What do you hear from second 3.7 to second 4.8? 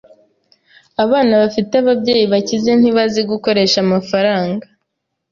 amafaranga.